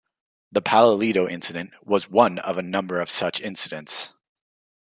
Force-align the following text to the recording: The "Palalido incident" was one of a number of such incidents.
The 0.51 0.63
"Palalido 0.63 1.29
incident" 1.29 1.73
was 1.85 2.09
one 2.09 2.39
of 2.39 2.57
a 2.57 2.63
number 2.63 2.99
of 2.99 3.07
such 3.07 3.39
incidents. 3.39 4.09